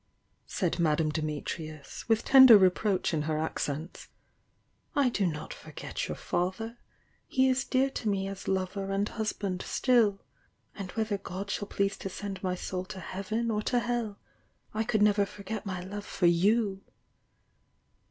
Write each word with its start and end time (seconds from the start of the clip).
said 0.47 0.79
Madame 0.79 1.11
Dimitrius, 1.11 2.09
with 2.09 2.25
tender 2.25 2.57
reproach 2.57 3.13
in 3.13 3.21
her 3.29 3.37
accents. 3.37 4.07
"1 4.93 5.11
do 5.11 5.27
not 5.27 5.53
forget 5.53 6.07
your 6.07 6.15
father— 6.17 6.79
he 7.27 7.47
is 7.47 7.63
dear 7.63 7.91
to 7.91 8.09
me 8.09 8.27
as 8.27 8.47
lover 8.47 8.89
and 8.89 9.07
husband 9.09 9.61
still. 9.61 10.19
And 10.73 10.89
whether 10.93 11.19
God 11.19 11.49
siiall 11.49 11.69
please 11.69 11.97
to 11.97 12.09
send 12.09 12.41
my 12.41 12.55
soul 12.55 12.85
to 12.85 12.99
heaven 12.99 13.51
or 13.51 13.61
to 13.61 13.77
hell, 13.77 14.17
I 14.73 14.85
could 14.85 15.03
never 15.03 15.23
forget 15.23 15.67
my 15.67 15.81
love 15.81 16.07
for 16.07 16.25
you!" 16.25 16.81